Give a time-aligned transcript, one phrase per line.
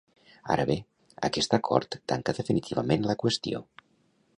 [0.53, 0.77] Ara bé,
[1.29, 3.67] aquest acord tanca definitivament la qüestió.